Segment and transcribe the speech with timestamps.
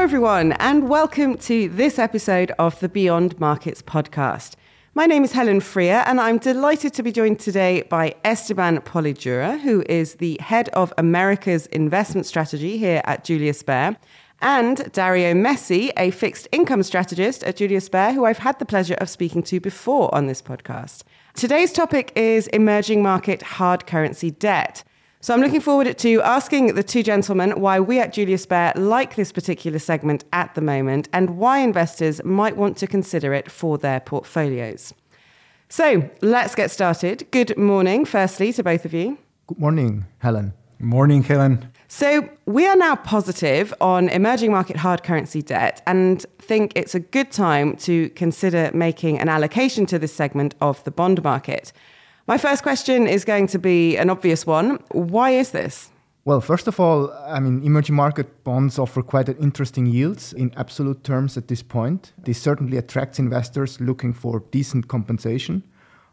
[0.00, 4.54] Hello, everyone, and welcome to this episode of the Beyond Markets podcast.
[4.94, 9.60] My name is Helen Freer, and I'm delighted to be joined today by Esteban Polidura,
[9.60, 13.98] who is the head of America's investment strategy here at Julius Baer
[14.40, 18.96] and Dario Messi, a fixed income strategist at Julius Baer, who I've had the pleasure
[19.02, 21.02] of speaking to before on this podcast.
[21.34, 24.82] Today's topic is emerging market hard currency debt.
[25.22, 29.16] So I'm looking forward to asking the two gentlemen why we at Julius Baer like
[29.16, 33.76] this particular segment at the moment and why investors might want to consider it for
[33.76, 34.94] their portfolios.
[35.68, 37.30] So let's get started.
[37.32, 39.18] Good morning, firstly, to both of you.
[39.46, 40.54] Good morning, Helen.
[40.78, 41.70] Morning, Helen.
[41.86, 47.00] So, we are now positive on emerging market hard currency debt and think it's a
[47.00, 51.74] good time to consider making an allocation to this segment of the bond market.
[52.30, 54.78] My first question is going to be an obvious one.
[54.92, 55.90] Why is this?
[56.24, 60.54] Well, first of all, I mean, emerging market bonds offer quite an interesting yields in
[60.56, 62.12] absolute terms at this point.
[62.22, 65.64] This certainly attracts investors looking for decent compensation.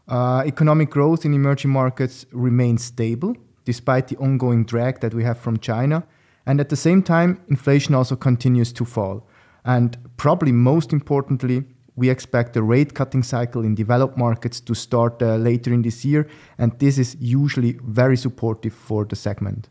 [0.07, 5.37] Uh, economic growth in emerging markets remains stable despite the ongoing drag that we have
[5.37, 6.03] from China.
[6.47, 9.29] And at the same time, inflation also continues to fall.
[9.63, 11.65] And probably most importantly,
[11.97, 16.05] we expect the rate cutting cycle in developed markets to start uh, later in this
[16.05, 16.27] year.
[16.57, 19.67] And this is usually very supportive for the segment.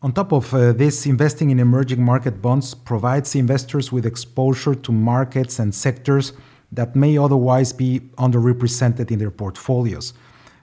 [0.00, 4.92] On top of uh, this, investing in emerging market bonds provides investors with exposure to
[4.92, 6.32] markets and sectors
[6.70, 10.12] that may otherwise be underrepresented in their portfolios.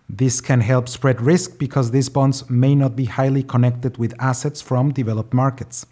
[0.08, 4.62] This can help spread risk because these bonds may not be highly connected with assets
[4.62, 5.86] from developed markets.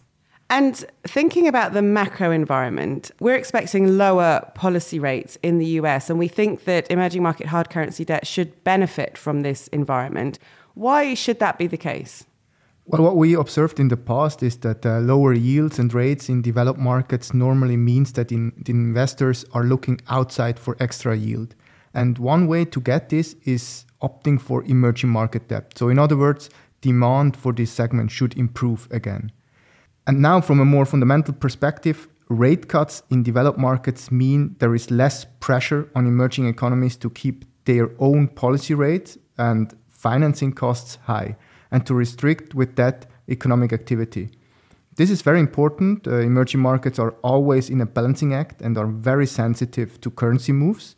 [0.51, 6.17] And thinking about the macro environment, we're expecting lower policy rates in the US, and
[6.17, 10.39] we think that emerging market hard currency debt should benefit from this environment.
[10.73, 12.25] Why should that be the case?
[12.87, 16.41] Well, what we observed in the past is that uh, lower yields and rates in
[16.41, 21.53] developed markets normally means that in, the investors are looking outside for extra yield.
[21.93, 25.73] And one way to get this is opting for emerging market debt.
[25.77, 26.49] So, in other words,
[26.81, 29.31] demand for this segment should improve again.
[30.09, 34.89] And now, from a more fundamental perspective, rate cuts in developed markets mean there is
[34.89, 41.37] less pressure on emerging economies to keep their own policy rates and financing costs high
[41.69, 44.31] and to restrict with that economic activity.
[44.95, 46.07] This is very important.
[46.07, 50.51] Uh, emerging markets are always in a balancing act and are very sensitive to currency
[50.51, 50.95] moves.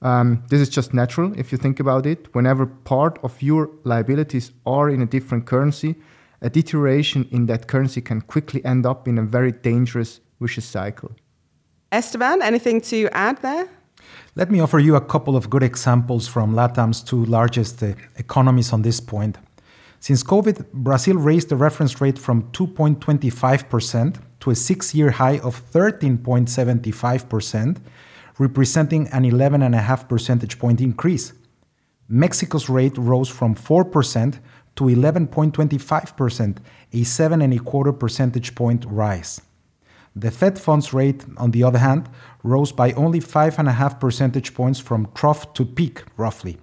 [0.00, 2.34] Um, this is just natural if you think about it.
[2.34, 5.96] Whenever part of your liabilities are in a different currency,
[6.44, 11.10] a deterioration in that currency can quickly end up in a very dangerous vicious cycle.
[11.90, 13.68] Esteban, anything to add there?
[14.36, 18.72] Let me offer you a couple of good examples from LATAM's two largest uh, economies
[18.72, 19.38] on this point.
[20.00, 25.62] Since COVID, Brazil raised the reference rate from 2.25% to a six year high of
[25.72, 27.78] 13.75%
[28.38, 31.32] representing an 11.5 percentage point increase.
[32.08, 34.38] Mexico's rate rose from 4%
[34.76, 36.58] to 11.25%,
[36.92, 39.40] a 7.25 percentage point rise.
[40.16, 42.08] The Fed funds rate, on the other hand,
[42.42, 46.58] rose by only 5.5 percentage points from trough to peak, roughly.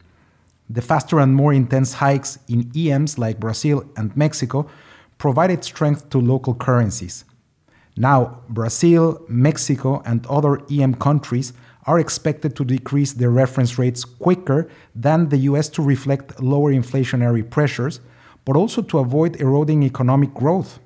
[0.70, 4.70] The faster and more intense hikes in EMs like Brazil and Mexico
[5.18, 7.26] provided strength to local currencies.
[7.98, 11.52] Now, Brazil, Mexico, and other EM countries
[11.86, 17.48] are expected to decrease their reference rates quicker than the US to reflect lower inflationary
[17.48, 18.00] pressures,
[18.46, 20.80] but also to avoid eroding economic growth.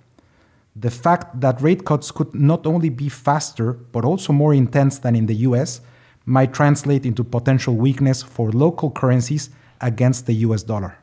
[0.76, 5.16] The fact that rate cuts could not only be faster, but also more intense than
[5.16, 5.82] in the US,
[6.26, 9.50] might translate into potential weakness for local currencies
[9.80, 10.98] against the US dollar.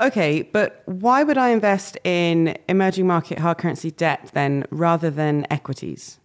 [0.00, 5.46] Okay, but why would I invest in emerging market hard currency debt then rather than
[5.50, 6.18] equities?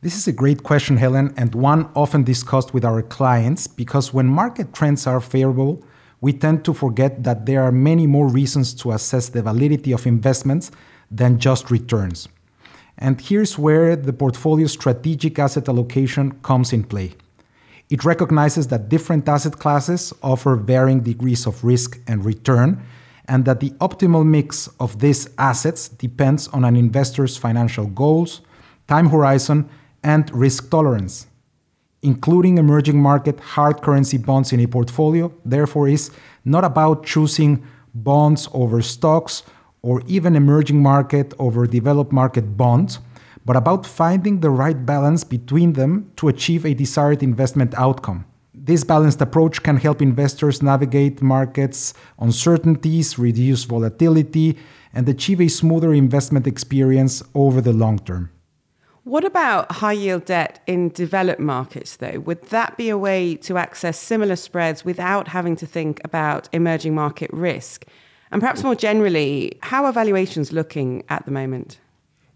[0.00, 4.28] This is a great question, Helen, and one often discussed with our clients because when
[4.28, 5.82] market trends are favorable,
[6.20, 10.06] we tend to forget that there are many more reasons to assess the validity of
[10.06, 10.70] investments
[11.10, 12.28] than just returns.
[12.96, 17.14] And here's where the portfolio strategic asset allocation comes in play.
[17.90, 22.80] It recognizes that different asset classes offer varying degrees of risk and return,
[23.26, 28.42] and that the optimal mix of these assets depends on an investor's financial goals,
[28.86, 29.68] time horizon,
[30.08, 31.26] and risk tolerance.
[32.00, 36.10] Including emerging market hard currency bonds in a portfolio, therefore, is
[36.44, 37.52] not about choosing
[37.94, 39.42] bonds over stocks
[39.82, 43.00] or even emerging market over developed market bonds,
[43.44, 48.24] but about finding the right balance between them to achieve a desired investment outcome.
[48.54, 54.56] This balanced approach can help investors navigate markets uncertainties, reduce volatility,
[54.94, 58.30] and achieve a smoother investment experience over the long term.
[59.08, 62.18] What about high yield debt in developed markets, though?
[62.26, 66.94] Would that be a way to access similar spreads without having to think about emerging
[66.94, 67.86] market risk?
[68.30, 71.78] And perhaps more generally, how are valuations looking at the moment?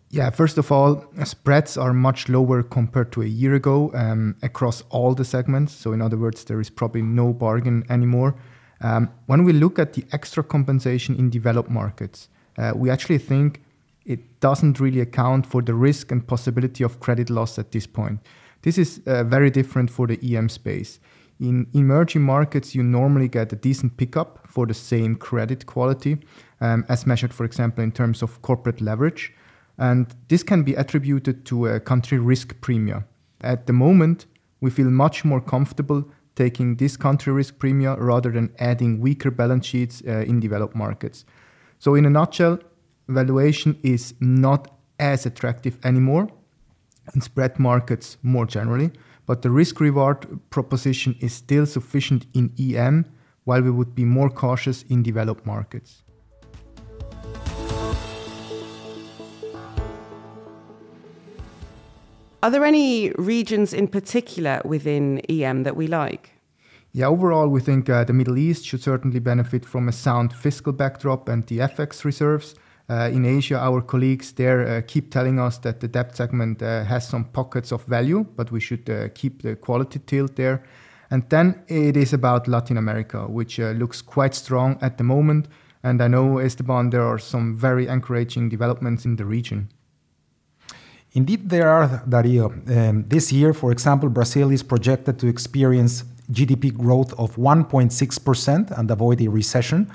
[0.09, 4.83] Yeah, first of all, spreads are much lower compared to a year ago um, across
[4.89, 5.75] all the segments.
[5.75, 8.35] So, in other words, there is probably no bargain anymore.
[8.81, 13.61] Um, when we look at the extra compensation in developed markets, uh, we actually think
[14.05, 18.21] it doesn't really account for the risk and possibility of credit loss at this point.
[18.63, 21.01] This is uh, very different for the EM space.
[21.41, 26.19] In emerging markets, you normally get a decent pickup for the same credit quality,
[26.61, 29.33] um, as measured, for example, in terms of corporate leverage.
[29.79, 33.05] And this can be attributed to a country risk premium.
[33.41, 34.27] At the moment,
[34.61, 39.67] we feel much more comfortable taking this country risk premium rather than adding weaker balance
[39.67, 41.25] sheets uh, in developed markets.
[41.79, 42.61] So, in a nutshell,
[43.09, 46.29] valuation is not as attractive anymore
[47.15, 48.91] in spread markets more generally,
[49.27, 53.07] but the risk reward proposition is still sufficient in EM,
[53.45, 56.03] while we would be more cautious in developed markets.
[62.45, 66.33] Are there any regions in particular within EM that we like?
[66.91, 70.73] Yeah, overall, we think uh, the Middle East should certainly benefit from a sound fiscal
[70.73, 72.55] backdrop and the FX reserves.
[72.93, 76.85] Uh, in Asia, our colleagues there uh, keep telling us that the debt segment uh,
[76.85, 78.85] has some pockets of value, but we should
[79.15, 80.63] keep the quality tilt there.
[81.11, 85.49] And then it is about Latin America, which looks quite strong at the moment.
[85.83, 89.69] And I know, Esteban, there are some very encouraging developments in the region.
[91.15, 92.53] Indeed, there are, Dario.
[92.67, 98.91] Um, this year, for example, Brazil is projected to experience GDP growth of 1.6% and
[98.91, 99.91] avoid a recession,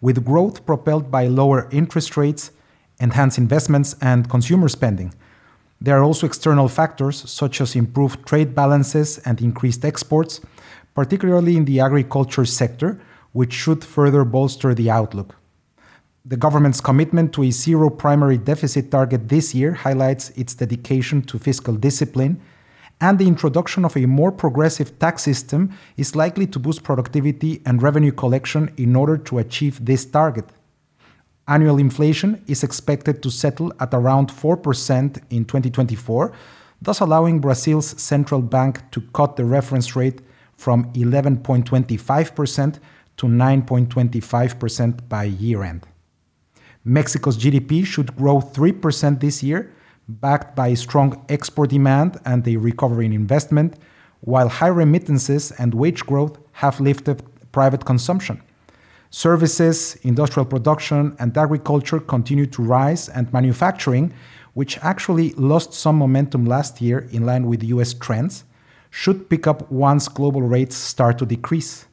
[0.00, 2.50] with growth propelled by lower interest rates,
[3.00, 5.12] enhanced investments, and consumer spending.
[5.80, 10.40] There are also external factors such as improved trade balances and increased exports,
[10.94, 13.00] particularly in the agriculture sector,
[13.32, 15.36] which should further bolster the outlook.
[16.24, 21.38] The government's commitment to a zero primary deficit target this year highlights its dedication to
[21.38, 22.42] fiscal discipline,
[23.00, 27.82] and the introduction of a more progressive tax system is likely to boost productivity and
[27.82, 30.44] revenue collection in order to achieve this target.
[31.48, 36.32] Annual inflation is expected to settle at around 4% in 2024,
[36.82, 40.20] thus allowing Brazil's central bank to cut the reference rate
[40.56, 42.78] from 11.25%
[43.16, 45.86] to 9.25% by year end.
[46.84, 49.72] Mexico's GDP should grow 3% this year,
[50.20, 53.76] backed by strong export demand and a recovery in investment,
[54.20, 57.22] while high remittances and wage growth have lifted
[57.52, 58.42] private consumption.
[59.10, 64.12] Services, industrial production, and agriculture continue to rise, and manufacturing,
[64.54, 68.44] which actually lost some momentum last year in line with US trends,
[68.90, 71.86] should pick up once global rates start to decrease.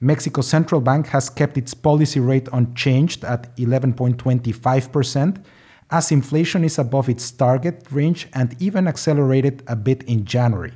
[0.00, 5.42] Mexico's central bank has kept its policy rate unchanged at 11.25%,
[5.90, 10.72] as inflation is above its target range and even accelerated a bit in January.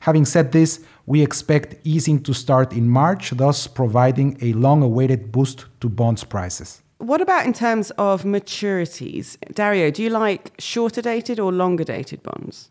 [0.00, 5.30] Having said this, we expect easing to start in March, thus providing a long awaited
[5.30, 6.82] boost to bonds prices.
[6.98, 9.36] What about in terms of maturities?
[9.54, 12.70] Dario, do you like shorter dated or longer dated bonds?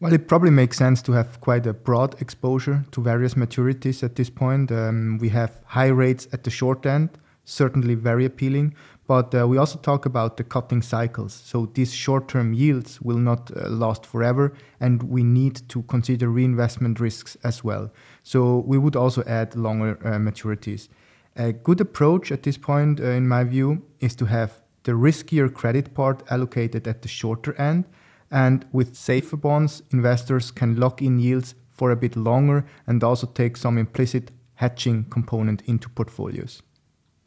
[0.00, 4.16] Well, it probably makes sense to have quite a broad exposure to various maturities at
[4.16, 4.72] this point.
[4.72, 7.10] Um, we have high rates at the short end,
[7.44, 8.74] certainly very appealing,
[9.10, 11.32] but uh, we also talk about the cutting cycles.
[11.34, 16.28] So these short term yields will not uh, last forever, and we need to consider
[16.28, 17.90] reinvestment risks as well.
[18.22, 20.88] So we would also add longer uh, maturities.
[21.34, 25.52] A good approach at this point, uh, in my view, is to have the riskier
[25.52, 27.86] credit part allocated at the shorter end
[28.30, 33.26] and with safer bonds, investors can lock in yields for a bit longer and also
[33.26, 36.62] take some implicit hedging component into portfolios.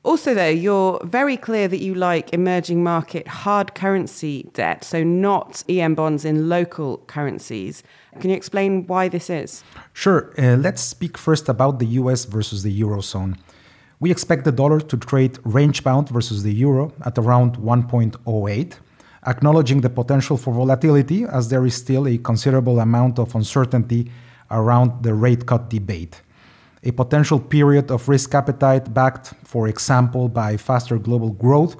[0.04, 5.64] Also, though, you're very clear that you like emerging market hard currency debt, so not
[5.70, 7.84] EM bonds in local currencies.
[8.20, 9.64] Can you explain why this is?
[9.94, 10.34] Sure.
[10.38, 13.38] Uh, let's speak first about the US versus the Eurozone.
[14.02, 18.76] We expect the dollar to trade range bound versus the euro at around 1.08
[19.26, 24.12] acknowledging the potential for volatility as there is still a considerable amount of uncertainty
[24.52, 26.22] around the rate cut debate.
[26.86, 31.78] A potential period of risk appetite, backed, for example, by faster global growth,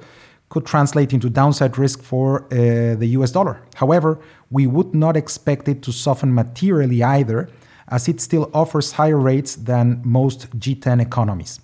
[0.48, 3.60] could translate into downside risk for uh, the US dollar.
[3.74, 4.20] However,
[4.50, 7.48] we would not expect it to soften materially either,
[7.88, 11.60] as it still offers higher rates than most G10 economies.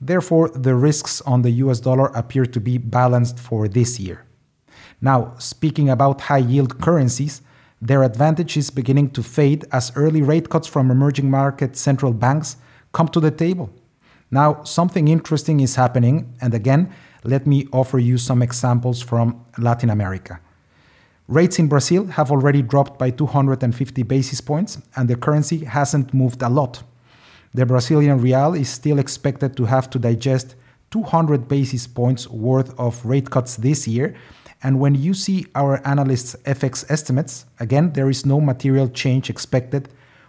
[0.00, 4.24] Therefore, the risks on the US dollar appear to be balanced for this year.
[5.02, 7.42] Now, speaking about high yield currencies,
[7.82, 12.56] their advantage is beginning to fade as early rate cuts from emerging market central banks
[12.92, 13.70] come to the table.
[14.30, 16.92] Now, something interesting is happening, and again,
[17.24, 20.40] let me offer you some examples from Latin America.
[21.26, 26.42] Rates in Brazil have already dropped by 250 basis points, and the currency hasn't moved
[26.42, 26.82] a lot.
[27.54, 30.54] The Brazilian real is still expected to have to digest
[30.90, 34.14] 200 basis points worth of rate cuts this year.
[34.62, 39.88] And when you see our analysts' FX estimates, again, there is no material change expected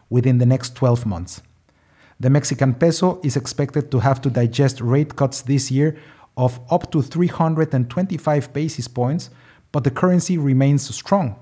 [0.10, 1.42] within the next 12 months.
[2.22, 5.98] The Mexican peso is expected to have to digest rate cuts this year
[6.38, 9.32] of up to 325 basis points,
[9.72, 11.36] but the currency remains strong.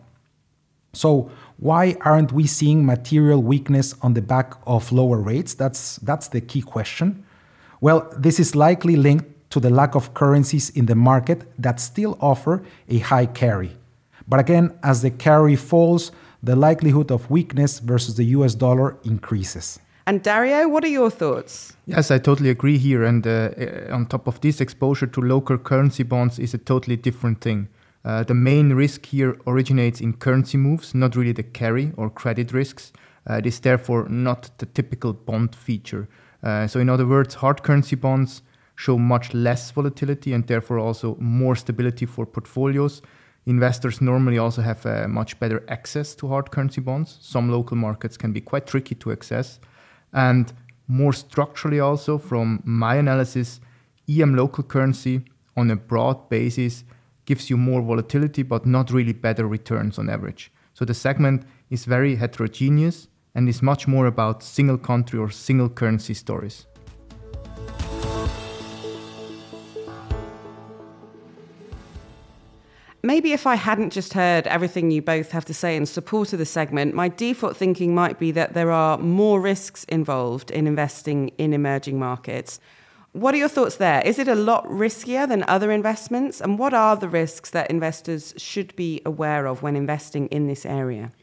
[0.94, 5.54] So, why aren't we seeing material weakness on the back of lower rates?
[5.54, 7.26] That's, that's the key question.
[7.82, 12.18] Well, this is likely linked to the lack of currencies in the market that still
[12.22, 13.76] offer a high carry.
[14.30, 19.78] But again, as the carry falls, the likelihood of weakness versus the US dollar increases.
[20.10, 21.74] And Dario, what are your thoughts?
[21.86, 23.04] Yes, I totally agree here.
[23.04, 26.96] And uh, uh, on top of this, exposure to local currency bonds is a totally
[26.96, 27.68] different thing.
[28.04, 32.52] Uh, the main risk here originates in currency moves, not really the carry or credit
[32.52, 32.92] risks.
[33.30, 36.08] Uh, it is therefore not the typical bond feature.
[36.42, 38.42] Uh, so, in other words, hard currency bonds
[38.76, 43.04] show much less volatility and therefore also more stability for portfolios.
[43.46, 47.20] Investors normally also have uh, much better access to hard currency bonds.
[47.22, 49.60] Some local markets can be quite tricky to access.
[50.14, 50.52] And
[50.88, 53.60] more structurally, also from my analysis,
[54.10, 55.22] EM local currency
[55.56, 56.84] on a broad basis
[57.26, 60.52] gives you more volatility, but not really better returns on average.
[60.74, 65.70] So the segment is very heterogeneous and is much more about single country or single
[65.70, 66.66] currency stories.
[73.02, 76.40] Maybe if I hadn't just heard everything you both have to say in support of
[76.40, 81.30] the segment, my default thinking might be that there are more risks involved in investing
[81.38, 82.60] in emerging markets.
[83.14, 84.02] What are your thoughts there?
[84.06, 86.42] Is it a lot riskier than other investments?
[86.42, 90.66] And what are the risks that investors should be aware of when investing in this
[90.66, 91.14] area?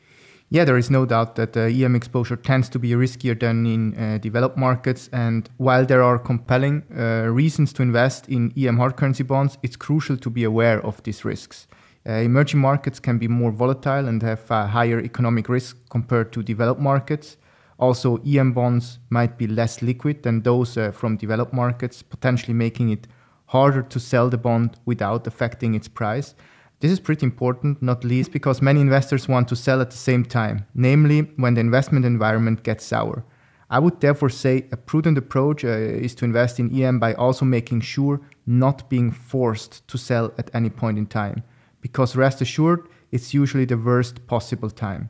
[0.49, 3.99] Yeah, there is no doubt that uh, EM exposure tends to be riskier than in
[3.99, 5.09] uh, developed markets.
[5.13, 9.75] And while there are compelling uh, reasons to invest in EM hard currency bonds, it's
[9.75, 11.67] crucial to be aware of these risks.
[12.09, 16.81] Uh, emerging markets can be more volatile and have higher economic risk compared to developed
[16.81, 17.37] markets.
[17.79, 22.91] Also, EM bonds might be less liquid than those uh, from developed markets, potentially making
[22.91, 23.09] it
[23.47, 26.37] harder to sell the bond without affecting its price.
[26.81, 30.25] This is pretty important, not least because many investors want to sell at the same
[30.25, 33.25] time, namely when the investment environment gets sour.
[33.71, 37.47] I would therefore say a prudent approach uh, is to invest in EM by also
[37.47, 41.43] making sure not being forced to sell at any point in time,
[41.81, 45.09] because rest assured, it's usually the worst possible time.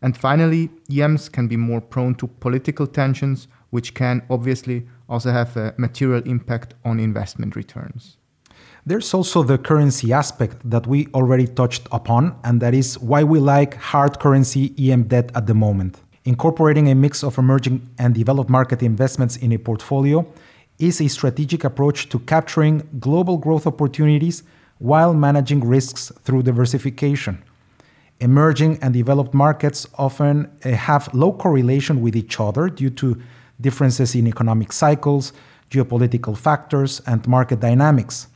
[0.00, 5.56] And finally, EMs can be more prone to political tensions, which can obviously also have
[5.56, 8.18] a material impact on investment returns.
[8.88, 13.38] There's also the currency aspect that we already touched upon, and that is why we
[13.38, 16.00] like hard currency EM debt at the moment.
[16.24, 20.26] Incorporating a mix of emerging and developed market investments in a portfolio
[20.78, 24.42] is a strategic approach to capturing global growth opportunities
[24.78, 27.44] while managing risks through diversification.
[28.20, 33.20] Emerging and developed markets often eh, have low correlation with each other due to
[33.60, 35.34] differences in economic cycles,
[35.70, 38.28] geopolitical factors, and market dynamics.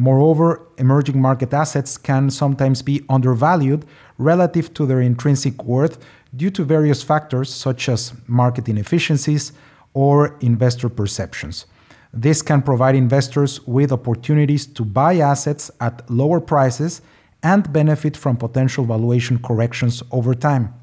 [0.00, 3.84] Moreover, emerging market assets can sometimes be undervalued
[4.16, 5.98] relative to their intrinsic worth
[6.36, 9.52] due to various factors such as market inefficiencies
[9.94, 11.66] or investor perceptions.
[12.12, 17.02] This can provide investors with opportunities to buy assets at lower prices
[17.42, 20.74] and benefit from potential valuation corrections over time.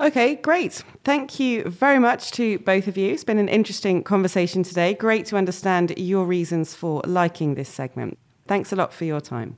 [0.00, 0.84] Okay, great.
[1.02, 3.10] Thank you very much to both of you.
[3.10, 4.94] It's been an interesting conversation today.
[4.94, 8.16] Great to understand your reasons for liking this segment.
[8.48, 9.56] Thanks a lot for your time.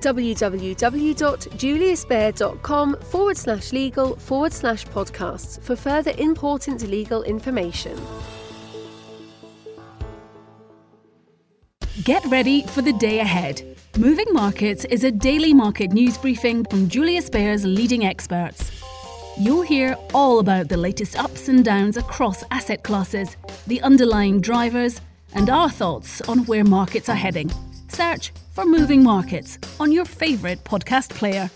[0.00, 7.96] www.juliusbaer.com forward slash legal forward slash podcasts for further important legal information.
[12.04, 13.62] Get ready for the day ahead.
[13.98, 18.70] Moving Markets is a daily market news briefing from Julius Baer's leading experts.
[19.36, 25.00] You'll hear all about the latest ups and downs across asset classes, the underlying drivers,
[25.34, 27.50] and our thoughts on where markets are heading.
[27.88, 31.50] Search for Moving Markets on your favourite podcast player.